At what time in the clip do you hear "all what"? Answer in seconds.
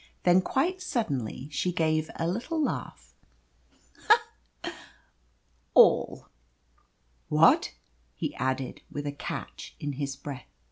5.75-7.75